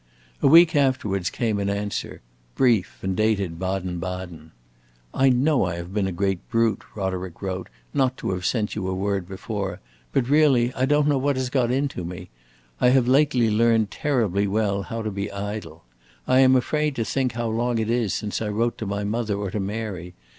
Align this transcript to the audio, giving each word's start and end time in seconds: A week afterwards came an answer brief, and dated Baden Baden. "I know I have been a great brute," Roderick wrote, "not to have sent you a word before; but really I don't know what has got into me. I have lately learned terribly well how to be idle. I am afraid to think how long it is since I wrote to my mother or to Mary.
A 0.41 0.47
week 0.47 0.75
afterwards 0.75 1.29
came 1.29 1.59
an 1.59 1.69
answer 1.69 2.21
brief, 2.55 2.97
and 3.03 3.15
dated 3.15 3.59
Baden 3.59 3.99
Baden. 3.99 4.51
"I 5.13 5.29
know 5.29 5.63
I 5.65 5.75
have 5.75 5.93
been 5.93 6.07
a 6.07 6.11
great 6.11 6.39
brute," 6.49 6.81
Roderick 6.95 7.39
wrote, 7.39 7.69
"not 7.93 8.17
to 8.17 8.31
have 8.31 8.43
sent 8.43 8.73
you 8.73 8.87
a 8.87 8.95
word 8.95 9.27
before; 9.29 9.79
but 10.11 10.27
really 10.27 10.73
I 10.73 10.85
don't 10.85 11.07
know 11.07 11.19
what 11.19 11.35
has 11.35 11.51
got 11.51 11.69
into 11.69 12.03
me. 12.03 12.31
I 12.79 12.89
have 12.89 13.07
lately 13.07 13.51
learned 13.51 13.91
terribly 13.91 14.47
well 14.47 14.81
how 14.81 15.03
to 15.03 15.11
be 15.11 15.31
idle. 15.31 15.83
I 16.27 16.39
am 16.39 16.55
afraid 16.55 16.95
to 16.95 17.05
think 17.05 17.33
how 17.33 17.49
long 17.49 17.77
it 17.77 17.91
is 17.91 18.11
since 18.15 18.41
I 18.41 18.49
wrote 18.49 18.79
to 18.79 18.87
my 18.87 19.03
mother 19.03 19.35
or 19.37 19.51
to 19.51 19.59
Mary. 19.59 20.15